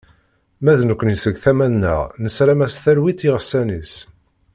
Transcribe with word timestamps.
Ma 0.63 0.73
d 0.79 0.81
nekni 0.83 1.15
seg 1.23 1.35
tama-nneɣ, 1.43 2.01
nessaram-as 2.23 2.75
talwit 2.83 3.19
i 3.23 3.25
yiɣsan-is. 3.27 3.93